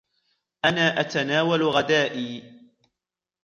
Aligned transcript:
أنا 0.65 0.99
أتناول 0.99 1.63
غدائي. 1.63 2.43